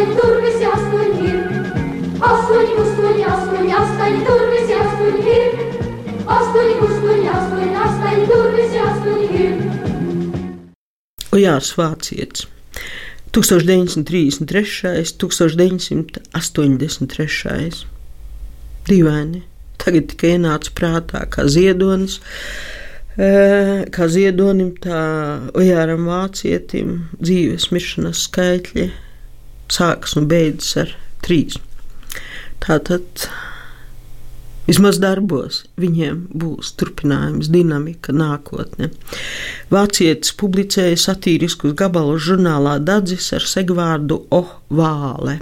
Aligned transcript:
Astoņi, 0.00 0.16
tur 0.16 0.40
visi 0.40 0.64
astoņi 0.64 1.28
ir 1.28 1.36
Astoņi 2.20 2.74
gustoņi, 2.76 3.24
astoņi, 3.32 3.72
astoņi, 3.80 4.20
tur 4.26 4.40
visi 4.52 4.74
astoņi 4.76 5.22
ir 5.34 5.50
Astoņi 6.30 6.74
gustoņi, 6.80 7.28
astoņi, 7.34 7.74
astoņi, 7.84 8.24
tur 8.30 8.46
visi 8.56 8.78
astoņi 8.84 9.28
ir 9.40 9.52
Ojārs 11.30 11.70
Vācietis. 11.78 12.42
1933. 13.30 15.14
1983. 15.20 17.86
Dīvaini. 18.88 19.40
Tagad 19.80 20.04
tikai 20.10 20.30
ienāca 20.38 20.70
prātā 20.74 21.20
kā 21.30 21.42
ziedonis. 21.46 22.14
Kā 23.16 24.08
ziedonim, 24.10 24.70
tā 24.80 25.00
Ojāram 25.54 26.06
Vācietim 26.10 26.88
dzīves 27.20 27.70
miršanas 27.70 28.18
skaitļi 28.26 28.90
sākas 29.70 30.16
un 30.18 30.26
beidzas 30.30 30.76
ar 30.84 30.96
trīs. 31.24 31.58
Tātad 32.60 33.30
Vismaz 34.70 35.00
darbos 35.02 35.64
viņiem 35.82 36.18
būs 36.38 36.76
turpinājums, 36.78 37.48
dinamika, 37.50 38.12
nākotne. 38.14 38.92
Vācietis 39.72 40.36
publicēja 40.38 41.00
satīriskus 41.00 41.74
gabalus 41.80 42.22
žurnālā 42.28 42.76
Dadzis 42.78 43.32
ar 43.34 43.48
segvārdu 43.50 44.20
Ohvāle. 44.36 45.40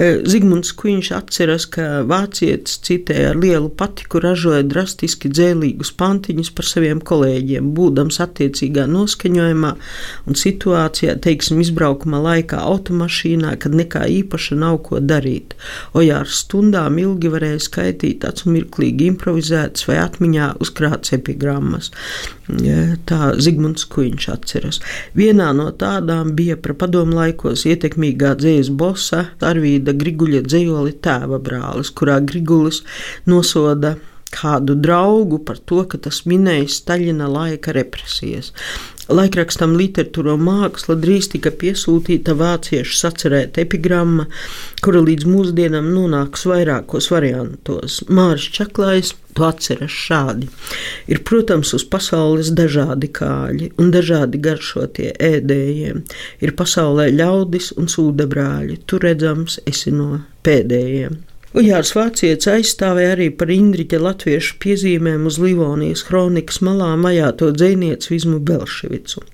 Zigmunds 0.00 0.70
Kuņš 0.80 1.10
atceras, 1.12 1.66
ka 1.68 2.00
vācietis 2.08 2.78
citēja 2.86 3.34
ar 3.34 3.38
lielu 3.40 3.68
patiku 3.68 4.22
ražoja 4.24 4.62
drastiski 4.64 5.28
dzēlīgus 5.28 5.90
pantiņus 6.00 6.50
par 6.56 6.68
saviem 6.68 7.02
kolēģiem, 7.04 7.68
būdams 7.76 8.20
attiecīgā 8.24 8.86
noskaņojumā 8.88 9.72
un 10.24 10.38
situācijā, 10.40 11.18
teiksim, 11.20 11.60
izbraukuma 11.60 12.22
laikā 12.24 12.62
automašīnā, 12.70 13.52
kad 13.60 13.76
nekā 13.76 14.06
īpaša 14.22 14.56
nav 14.62 14.80
ko 14.88 15.02
darīt. 15.04 15.56
Ojārs 15.92 16.40
stundām 16.46 16.96
ilgi 17.02 17.32
varēja 17.34 17.60
skaitīt 17.66 18.24
acumirklīgi 18.24 19.10
improvizētas 19.12 19.84
vai 19.90 20.00
atmiņā 20.00 20.54
uzkrāts 20.64 21.12
epigrammas. 21.18 21.92
Tā 23.06 23.20
Zigmunds 23.38 23.84
Kuņš 23.90 24.24
atceras. 24.32 24.80
Vienā 25.14 25.50
no 25.54 25.68
tādām 25.76 26.32
bija 26.38 26.56
par 26.58 26.74
padomu 26.80 27.20
laikos 27.20 27.62
ietekmīgā 27.68 28.32
dzējas 28.40 28.72
bosa 28.74 29.26
Arvīda 29.90 30.04
Griguļa 30.04 30.42
dzējoli 30.46 30.92
tēva 31.02 31.38
brālis, 31.42 31.90
kurā 31.90 32.20
Grigulis 32.20 32.82
nosoda 33.26 33.96
kādu 34.34 34.76
draugu 34.78 35.40
par 35.44 35.58
to, 35.58 35.82
ka 35.90 35.98
tas 36.06 36.22
minēja 36.30 36.68
Staļina 36.70 37.28
laika 37.30 37.74
represijas. 37.76 38.52
Laikrakstam 39.10 39.72
literatūra 39.74 40.36
māksla 40.38 40.94
drīz 41.02 41.32
tika 41.32 41.50
piesūtīta 41.50 42.36
vāciešu 42.38 42.94
sacerēta 42.94 43.64
epigramma, 43.64 44.28
kura 44.84 45.00
līdz 45.02 45.26
mūsdienām 45.26 45.88
nonāks 45.90 46.46
vairākos 46.46 47.10
variantos. 47.10 48.04
Māris 48.06 48.46
Čaklājs 48.54 49.16
to 49.34 49.48
atceras 49.48 49.94
šādi. 50.06 50.46
Ir, 51.10 51.24
protams, 51.26 51.72
uz 51.74 51.86
pasaules 51.90 52.52
dažādi 52.54 53.10
kāļi 53.18 53.72
un 53.82 53.90
dažādi 53.94 54.38
garšotie 54.42 55.10
ēdējiem. 55.18 56.04
Ir 56.44 56.54
pasaulē 56.58 57.08
ļaudis 57.14 57.72
un 57.80 57.90
sūdebrāļi, 57.90 58.78
tu 58.86 59.02
redzams 59.02 59.58
esi 59.66 59.94
no 59.94 60.22
pēdējiem. 60.46 61.18
Ujārs 61.50 61.90
Vācietis 61.96 62.46
aizstāvēja 62.46 63.16
arī 63.16 63.24
par 63.34 63.50
Indriķa 63.50 63.98
latviešu 63.98 64.54
piezīmēm 64.62 65.24
uz 65.26 65.40
Livonijas 65.42 66.04
kronikas 66.06 66.60
malām 66.62 67.02
vajāto 67.02 67.48
dzēnieci 67.56 68.12
Vizmu 68.12 68.38
Belševicu. 68.46 69.24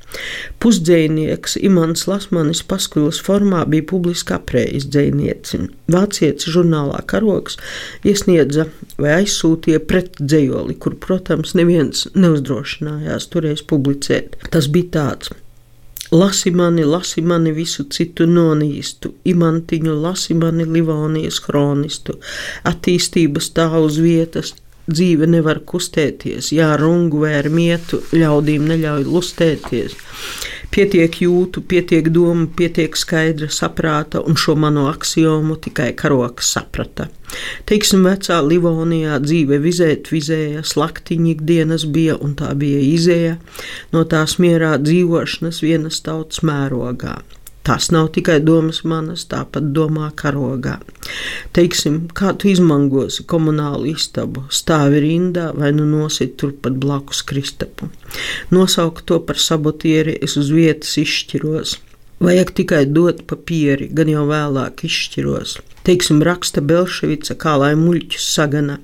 Pusdzēnieks 0.65 1.59
Imants 1.60 2.06
Lasmanis 2.09 2.64
paskulas 2.64 3.20
formā 3.20 3.67
bija 3.69 3.85
publiski 3.93 4.32
apreiz 4.38 4.88
dzēnieci. 4.88 5.61
Vācietis 5.93 6.49
žurnālā 6.56 7.05
Karoks 7.05 7.61
iesniedza 8.08 8.70
vai 8.96 9.19
aizsūtīja 9.20 9.85
pret 9.85 10.17
dzējoli, 10.17 10.81
kur, 10.81 10.96
protams, 10.96 11.52
neviens 11.58 12.08
neuzdrošinājās 12.17 13.29
toreiz 13.29 13.61
publicēt. 13.61 14.40
Tas 14.49 14.73
bija 14.73 14.94
tāds. 15.02 15.37
Lasi 16.12 16.50
mani, 16.55 16.85
lasi 16.85 17.23
mani 17.23 17.50
visu 17.56 17.87
citu 17.91 18.26
nonīstu, 18.31 19.14
imantiņu, 19.26 19.97
lasi 20.05 20.37
mani 20.38 20.67
Livonijas 20.70 21.41
kronistu, 21.43 22.20
attīstības 22.69 23.50
tā 23.56 23.67
uz 23.81 23.99
vietas, 24.03 24.55
dzīve 24.87 25.26
nevar 25.26 25.61
kustēties, 25.67 26.53
jā, 26.55 26.70
rungu 26.79 27.25
ar 27.26 27.49
mietu 27.50 28.03
ļaudīm 28.14 28.69
neļauj 28.70 29.06
lustēties. 29.08 29.97
Pietiek 30.76 31.14
jūtu, 31.23 31.62
pietiek 31.64 32.11
domu, 32.12 32.50
pietiek 32.52 32.99
skaidra 33.00 33.46
saprāta, 33.49 34.20
un 34.20 34.37
šo 34.37 34.52
manu 34.61 34.82
axiomu 34.90 35.55
tikai 35.56 35.94
karoks 35.96 36.50
saprata. 36.52 37.06
Teiksim, 37.64 38.05
vecā 38.05 38.43
Livonijā 38.44 39.17
dzīve 39.25 39.56
vizēt 39.64 40.11
vizēja, 40.12 40.61
slaktiņi 40.69 41.32
ikdienas 41.32 41.87
bija, 41.96 42.19
un 42.20 42.37
tā 42.37 42.52
bija 42.61 42.82
izēja 42.90 43.38
no 43.96 44.05
tās 44.05 44.37
mierā 44.43 44.75
dzīvošanas 44.82 45.62
vienas 45.64 46.05
tautas 46.05 46.44
mērogā. 46.44 47.17
Tas 47.66 47.88
nav 47.90 48.12
tikai 48.14 48.36
domas 48.46 48.84
manas, 48.86 49.24
tāpat 49.26 49.72
domā 49.74 50.12
karogā. 50.14 50.76
Teiksim, 51.56 51.96
kā 52.14 52.30
tu 52.38 52.46
izmangosi 52.52 53.24
komunālu 53.26 53.90
istabu, 53.90 54.44
stāvi 54.54 55.00
rindā 55.02 55.48
vai 55.58 55.72
nu 55.74 55.82
nosit 55.88 56.36
turpat 56.38 56.78
blakus 56.78 57.24
Kristapu. 57.26 57.90
Nosaukt 58.54 59.08
to 59.10 59.18
par 59.18 59.42
sabotieri, 59.42 60.14
es 60.22 60.38
uz 60.38 60.52
vietas 60.54 60.94
izšķiros. 61.02 61.74
Vajag 62.22 62.54
tikai 62.60 62.84
dot 62.86 63.26
papīri, 63.26 63.90
gan 63.90 64.14
jau 64.14 64.28
vēlāk 64.30 64.86
izšķiros. 64.86 65.58
Teiksim, 65.86 66.22
raksta 66.22 66.62
Belševica, 66.62 67.34
kā 67.34 67.58
lai 67.60 67.74
muļķus 67.78 68.30
sagana. 68.38 68.78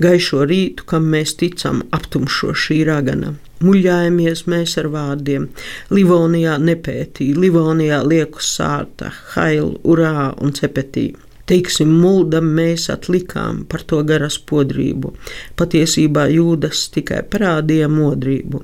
Gaišo 0.00 0.44
rītu, 0.44 0.84
kam 0.92 1.08
mēs 1.12 1.38
ticam, 1.40 1.86
aptumšo 1.96 2.52
šī 2.52 2.84
ragana. 2.88 3.38
Muļājamies 3.60 4.46
mēs 4.48 4.78
ar 4.80 4.86
vārdiem. 4.88 5.48
Livonijā 5.92 6.54
nepētīja, 6.64 7.36
Livonijā 7.42 7.98
lieku 8.08 8.40
sārta, 8.40 9.10
hailu, 9.34 9.74
urā 9.84 10.30
un 10.40 10.54
cepetī. 10.56 11.10
Teiksim, 11.50 11.90
muldam 11.98 12.46
mēs 12.54 12.84
atlikām 12.92 13.64
par 13.66 13.82
to 13.90 14.04
garas 14.06 14.36
podrību. 14.46 15.10
Patiesībā 15.58 16.28
jūdas 16.30 16.84
tikai 16.94 17.24
parādīja 17.32 17.88
modrību. 17.90 18.60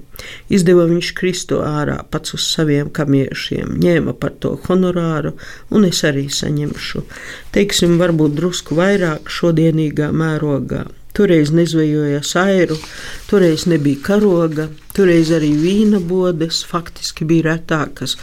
Izdeva 0.54 0.84
viņš 0.86 1.10
Kristo 1.18 1.58
ārā 1.66 1.96
pats 2.12 2.36
uz 2.38 2.46
saviem 2.46 2.92
kamiešiem, 2.94 3.74
ņēma 3.82 4.14
par 4.22 4.36
to 4.38 4.54
honorāru, 4.68 5.34
un 5.74 5.88
es 5.90 6.04
arī 6.06 6.28
saņemšu. 6.30 7.02
Teiksim, 7.56 7.98
varbūt 7.98 8.38
drusku 8.38 8.78
vairāk 8.78 9.34
šodienīgā 9.34 10.12
mērogā. 10.14 10.84
Toreiz 11.16 11.50
nezvejoja 11.50 12.22
sairu, 12.22 12.76
toreiz 13.26 13.64
nebija 13.66 14.02
karoga, 14.12 14.68
toreiz 14.94 15.32
arī 15.34 15.54
vīna 15.58 15.98
bodes 15.98 16.60
faktiski 16.70 17.26
bija 17.26 17.54
retākas, 17.54 18.14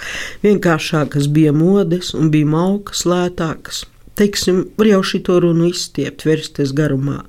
vienkāršākas 0.46 1.28
bija 1.34 1.52
modes 1.58 2.14
un 2.16 2.30
bija 2.32 2.54
maukas 2.54 3.04
lētākas. 3.10 3.90
Teiksim, 4.20 4.68
var 4.78 4.92
jau 4.92 5.02
šito 5.10 5.40
runu 5.42 5.72
izstiept, 5.72 6.26
vērsties 6.28 6.76
garumā, 6.78 7.24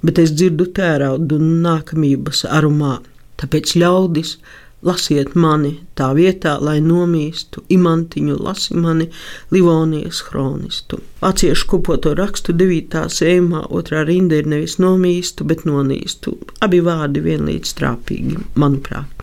bet 0.00 0.18
es 0.22 0.32
dzirdu 0.32 0.70
tēraudu 0.76 1.36
nākamības 1.40 2.46
arumā. 2.48 2.98
Tāpēc 3.40 3.76
ļaudis 3.80 4.38
Lasiet 4.80 5.34
mani 5.36 5.74
tā 5.92 6.06
vietā, 6.16 6.54
lai 6.56 6.78
nomīstu, 6.80 7.60
imantiņu 7.68 8.38
lasi 8.40 8.78
mani 8.80 9.10
Livonijas 9.52 10.22
chronistu. 10.24 11.02
Vāciešu 11.20 11.68
kopoto 11.68 12.14
rakstu 12.16 12.56
9. 12.56 13.02
sējumā 13.12 13.66
otrā 13.68 14.06
rinda 14.08 14.40
ir 14.40 14.48
nevis 14.48 14.78
nomīstu, 14.80 15.44
bet 15.44 15.66
nonīstu. 15.68 16.38
Abi 16.64 16.80
vārdi 16.86 17.20
vienlīdz 17.28 17.76
trāpīgi, 17.76 18.40
manuprāt. 18.56 19.19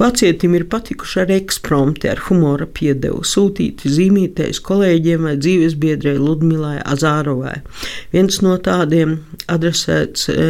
Vācietim 0.00 0.54
ir 0.56 0.64
patikuši 0.72 1.18
ar 1.20 1.30
ekspromti, 1.34 2.08
ar 2.08 2.22
humora 2.24 2.64
piedevu, 2.64 3.20
sūtīti 3.26 3.90
zīmītais 3.92 4.62
kolēģiem 4.64 5.26
vai 5.28 5.34
dzīvesbiedrei 5.36 6.14
Ludmilai 6.16 6.78
Azārovai. 6.88 7.58
Viens 8.14 8.40
no 8.40 8.54
tādiem 8.64 9.18
adresēts 9.52 10.30
e, 10.32 10.46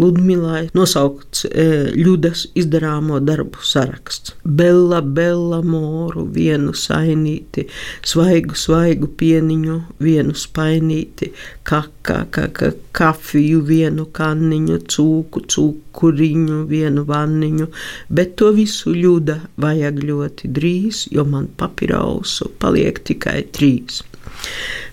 Ludmilai, 0.00 0.62
nosaukts 0.72 1.44
e, 1.50 1.66
Ļudas 1.92 2.46
izdarāmo 2.56 3.20
darbu 3.20 3.60
saraksts. 3.60 4.32
Bella, 4.48 5.02
bella 5.04 5.60
moru, 5.60 6.24
vienu 6.32 6.72
sainīti, 6.72 7.66
svaigu, 8.00 8.56
svaigu 8.56 9.10
pieniņu, 9.20 9.76
vienu 10.00 10.32
spainīti, 10.32 11.34
kaka, 11.68 12.22
kaka, 12.32 12.72
kafiju, 12.96 13.60
vienu 13.68 14.08
kanniņu, 14.16 14.80
cūku, 14.88 15.44
cukuriņu, 15.52 16.64
vienu 16.70 17.04
vanniņu, 17.04 17.68
bet 18.08 18.38
to 18.40 18.54
visu 18.56 18.69
ļuda 18.86 19.40
vajag 19.60 20.00
ļoti 20.06 20.50
drīz, 20.56 21.06
jo 21.14 21.26
man 21.28 21.48
papirausu 21.60 22.50
paliek 22.62 23.02
tikai 23.04 23.42
trīs. 23.54 24.02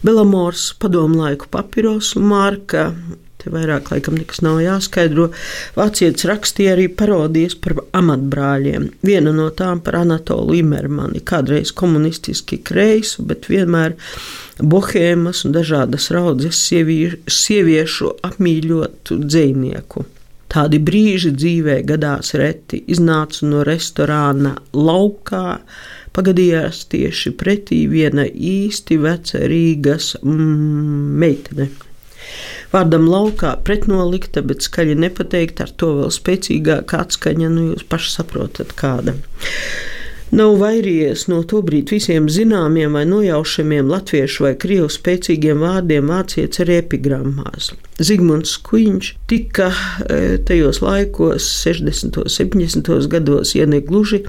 Belamors, 0.04 0.74
padomu 0.80 1.22
laiku 1.24 1.48
papirosu 1.52 2.22
marka, 2.24 2.90
te 3.48 3.52
vairāk 3.54 3.92
laikam 3.94 4.18
nekas 4.20 4.42
nav 4.44 4.60
jāskaidro. 4.64 5.30
Vācietis 5.78 6.28
rakstīja 6.28 6.76
arī 6.76 6.88
parodijas 7.00 7.56
par 7.62 7.78
amatbrāļiem. 7.98 8.90
Viena 9.08 9.34
no 9.36 9.48
tām 9.56 9.82
par 9.86 10.02
Anatolu 10.02 10.58
Imermani, 10.60 11.24
kādreiz 11.24 11.72
komunistiski 11.78 12.60
kreisu, 12.68 13.24
bet 13.30 13.48
vienmēr 13.52 13.96
bohēmas 14.60 15.46
un 15.48 15.56
dažādas 15.56 16.12
raudzes 16.16 16.60
sieviešu 16.68 18.14
apmīļotu 18.28 19.22
dzinieku. 19.24 20.08
Tādi 20.52 20.80
brīži 20.80 21.34
dzīvē 21.36 21.82
gadās 21.88 22.34
reti. 22.40 22.80
Iznācu 22.94 23.50
no 23.52 23.64
restorāna 23.68 24.56
laukā, 24.74 25.60
pagadījās 26.16 26.86
tieši 26.94 27.34
pretī 27.40 27.84
viena 27.92 28.26
īsti 28.28 29.00
veca 29.04 29.44
Rīgas 29.52 30.14
mm, 30.22 31.12
meitene. 31.24 31.70
Vārdam 32.72 33.06
laukā 33.08 33.54
pretnolikta, 33.64 34.44
bet 34.44 34.66
skaļi 34.66 34.98
nepateikt, 35.00 35.62
ar 35.64 35.72
to 35.80 35.94
vēl 36.02 36.10
spēcīgāka 36.12 37.04
atskaņa, 37.06 37.52
nu 37.52 37.70
jūs 37.72 37.88
paši 37.88 38.18
saprotat 38.18 38.74
kāda 38.80 39.16
nav 40.36 40.58
vairījies 40.60 41.28
no 41.32 41.42
tobrīd 41.48 41.92
visiem 41.94 42.28
zināmiem 42.32 42.98
vai 42.98 43.06
nojaušamiem 43.08 43.88
latviešu 43.92 44.48
vai 44.48 44.54
krievu 44.60 44.90
spēcīgiem 44.92 45.62
vārdiem 45.64 46.12
vācietis 46.12 46.66
ar 46.66 46.74
epigrammās. 46.82 47.72
Zigmunds 47.98 48.52
Kuņš 48.62 49.14
tika 49.30 49.72
e, 49.74 50.38
tajos 50.46 50.84
laikos, 50.84 51.48
60. 51.64 52.20
un 52.22 52.30
70. 52.30 53.08
gados, 53.10 53.56
ja 53.58 53.66
ne 53.66 53.80
gluži 53.82 54.20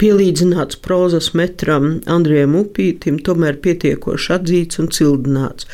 pielīdzināts 0.00 0.80
prozas 0.82 1.30
metram 1.38 2.00
Andrijam 2.10 2.56
Upītim, 2.58 3.20
tomēr 3.22 3.60
pietiekoši 3.62 4.32
atzīts 4.34 4.80
un 4.82 4.90
cildināts, 4.96 5.68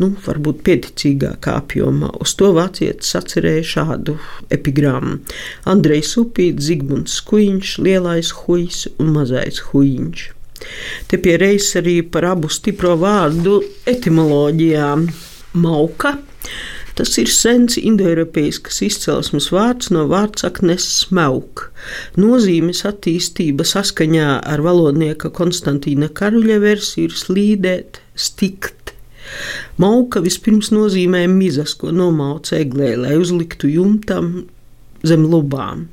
nu, 0.00 0.14
varbūt 0.24 0.62
pieticīgākā 0.64 1.58
apjomā. 1.60 2.14
Uz 2.22 2.32
to 2.40 2.54
vācietis 2.56 3.12
atcerēja 3.18 3.66
šādu 3.74 4.16
epigrammu. 4.54 5.18
Andrejs 5.68 6.14
Upīts, 6.22 6.70
Zigmunds 6.70 7.18
Kuņš, 7.28 7.76
lielais 7.84 8.32
huijs 8.40 8.86
un 8.96 9.12
mazais 9.16 9.62
huīņš. 9.70 10.30
Te 11.10 11.18
pie 11.20 11.36
reizes 11.40 11.76
arī 11.82 11.98
par 12.12 12.28
abu 12.30 12.48
stipro 12.52 12.94
vārdu 13.00 13.58
etimoloģijām. 13.92 15.04
Mauka 15.56 16.16
Tas 16.96 17.12
ir 17.20 17.28
sens 17.28 17.74
indoeiropeiskas 17.76 18.78
izcelsmes 18.86 19.50
vārds 19.52 19.90
no 19.92 20.06
vārdsaknes 20.08 20.86
smauk. 21.02 21.66
Nozīmes 22.16 22.80
attīstība 22.88 23.66
saskaņā 23.68 24.38
ar 24.40 24.62
valodnieka 24.64 25.28
Konstantīna 25.36 26.08
Karuļa 26.08 26.56
versiju 26.62 27.10
ir 27.10 27.18
slīdēt, 27.20 28.00
stikt. 28.16 28.94
Mauka 29.76 30.22
vispirms 30.24 30.72
nozīmē 30.72 31.26
mizas, 31.28 31.76
ko 31.76 31.92
nomauc 31.92 32.48
eglē, 32.56 32.94
lai 33.02 33.18
uzliktu 33.20 33.68
jumtam 33.74 34.46
zem 35.08 35.26
lubām. 35.30 35.86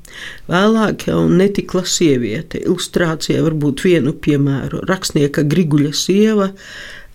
Vēlāk 0.52 1.08
jau 1.10 1.24
netikla 1.30 1.86
sieviete. 1.88 2.62
Ilustrācijā 2.64 3.44
varbūt 3.46 3.86
vienu 3.86 4.16
piemēru. 4.18 4.84
Rakstnieka 4.90 5.46
Griguļa 5.50 5.94
sieva 5.98 6.52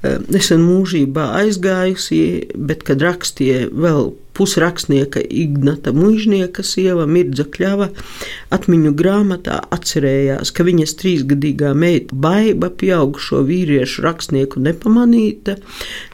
nesen 0.02 0.62
mūžībā 0.62 1.32
aizgājusi, 1.40 2.22
bet, 2.54 2.84
kad 2.86 3.02
rakstīja 3.02 3.66
vēl 3.72 4.12
pusrakstnieka 4.38 5.20
Ignata 5.30 5.90
Mužnieka 5.92 6.62
sieva 6.62 7.08
Mirdza 7.10 7.42
Kļava 7.42 7.88
atmiņu 8.54 8.92
grāmatā 8.98 9.56
atcerējās, 9.74 10.52
ka 10.54 10.66
viņas 10.68 10.94
trīsgadīgā 11.00 11.72
meita 11.74 12.14
Baiba 12.14 12.70
pieaugušo 12.70 13.42
vīriešu 13.48 14.04
rakstnieku 14.06 14.62
nepamanīta, 14.62 15.56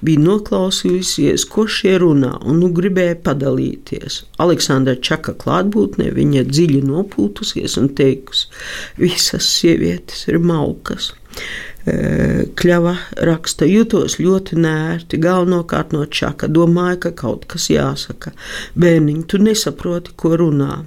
bija 0.00 0.22
noklausījusies, 0.24 1.44
ko 1.52 1.66
šie 1.68 1.98
runā, 2.00 2.32
un 2.48 2.62
nu 2.64 2.72
gribēja 2.72 3.18
padalīties. 3.26 4.22
Aleksandra 4.40 4.96
Čaka 4.96 5.36
klātbūtnē 5.44 6.08
viņa 6.16 6.46
dziļi 6.48 6.80
nopūtusies 6.88 7.76
un 7.82 7.92
teikusi, 8.00 8.48
visas 9.04 9.52
sievietes 9.58 10.24
ir 10.32 10.40
maukas. 10.40 11.12
Kļava 11.84 12.94
raksta, 13.28 13.66
jutos 13.68 14.16
ļoti 14.16 14.56
nērti, 14.56 15.18
galvenokārt 15.20 15.92
no 15.92 16.06
čaka, 16.08 16.48
domāju, 16.48 17.02
ka 17.04 17.12
kaut 17.18 17.44
kas 17.50 17.68
jāsaka. 17.68 18.32
Bērniņ, 18.80 19.22
tu 19.28 19.40
nesaproti, 19.42 20.14
ko 20.16 20.32
runā. 20.40 20.80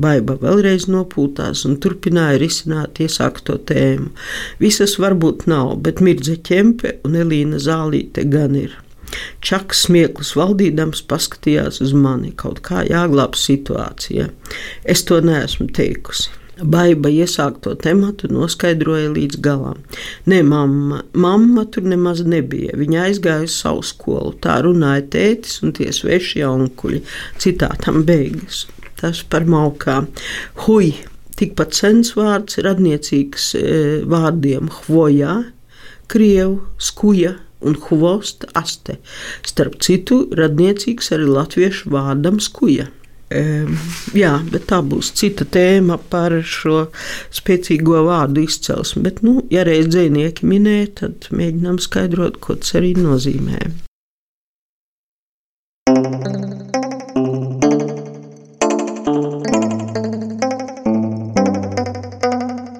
Baiba 0.00 0.36
vēlreiz 0.38 0.86
nopūtās 0.90 1.64
un 1.68 1.76
turpināja 1.82 2.38
risināt 2.42 2.98
iesākto 3.02 3.58
tēmu. 3.66 4.10
Visas 4.62 4.96
varbūt 5.02 5.46
nav, 5.50 5.76
bet 5.86 6.02
Mirdze 6.02 6.36
ķempe 6.46 6.96
un 7.06 7.18
Elīna 7.22 7.58
Zālīte 7.62 8.26
gan 8.30 8.58
ir. 8.58 8.74
Čaks 9.42 9.86
smieklus 9.86 10.34
valdīdams 10.38 11.02
paskatījās 11.10 11.80
uz 11.82 11.94
mani, 11.94 12.30
kaut 12.34 12.62
kā 12.66 12.84
jāglāb 12.86 13.38
situācija. 13.38 14.30
Es 14.86 15.02
to 15.06 15.18
neesmu 15.24 15.70
teikusi. 15.74 16.39
Baiba 16.60 17.08
iesākto 17.08 17.72
tematu 17.80 18.28
noskaidroja 18.32 19.10
līdz 19.14 19.40
galam. 19.44 19.78
Nē, 20.28 20.42
mamma, 20.44 21.00
mamma 21.16 21.64
tur 21.72 21.86
nemaz 21.88 22.20
nebija. 22.26 22.76
Viņa 22.76 23.06
aizgāja 23.06 23.46
uz 23.46 23.56
savu 23.62 23.84
skolu. 23.86 24.34
Tā 24.44 24.58
runāja 24.66 25.06
tētis 25.14 25.62
un 25.64 25.72
tie 25.76 25.88
sveši 25.94 26.42
jaunkuļi. 26.42 27.00
Citātam 27.40 28.02
beigas. 28.08 28.66
Tas 29.00 29.22
par 29.24 29.48
maukām. 29.48 30.10
Hui! 30.66 30.92
Tikpat 31.40 31.72
sens 31.72 32.10
vārds 32.18 32.58
radniecīgs 32.60 33.46
e, 33.56 33.62
vārdiem 34.04 34.68
hvojā, 34.82 35.38
krievu, 36.12 36.58
skuja 36.76 37.38
un 37.64 37.78
hvost 37.86 38.44
aste. 38.58 38.98
Starp 39.48 39.78
citu, 39.80 40.26
radniecīgs 40.36 41.08
arī 41.16 41.30
latviešu 41.30 41.94
vārdam 41.94 42.42
skuja. 42.44 42.90
Jā, 43.30 44.32
bet 44.50 44.64
tā 44.72 44.80
būs 44.82 45.12
cita 45.14 45.46
tēma 45.46 46.00
par 46.10 46.34
šo 46.42 46.88
spēcīgo 47.30 48.02
vārdu 48.08 48.42
izcelsmi. 48.42 49.04
Bet, 49.06 49.22
nu, 49.26 49.36
ja 49.54 49.62
reiz 49.66 49.86
dzinieki 49.92 50.48
minēja, 50.50 50.88
tad 51.04 51.30
mēģinām 51.30 51.78
skaidrot, 51.82 52.40
ko 52.42 52.58
tas 52.58 52.74
arī 52.80 52.96
nozīmē. 52.98 53.89